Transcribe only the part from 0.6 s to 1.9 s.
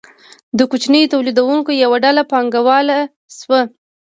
کوچنیو تولیدونکو